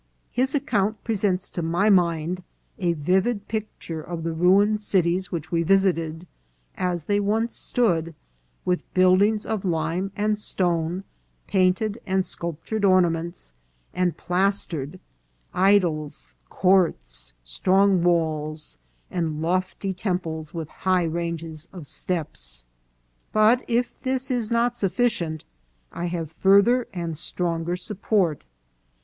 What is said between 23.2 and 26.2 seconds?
But if this is not sufficient, I